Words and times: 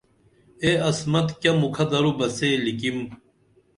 اے 0.63 0.71
عصمت 0.89 1.27
کیہ 1.41 1.53
مُکھہ 1.61 1.85
درو 1.91 2.11
بہ 2.17 2.27
سے 2.37 2.49
لِکِم 2.63 2.97